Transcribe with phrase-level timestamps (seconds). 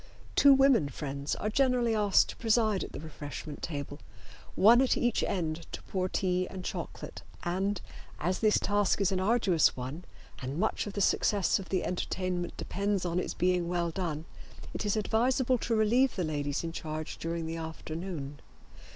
[0.35, 3.99] Two women friends are generally asked to preside at the refreshment table,
[4.55, 7.81] one at each end to pour tea and chocolate, and,
[8.19, 10.03] as this task is an arduous one
[10.41, 14.25] and much of the success of the entertainment depends on its being well done,
[14.73, 18.39] it is advisable to relieve the ladies in charge during the afternoon.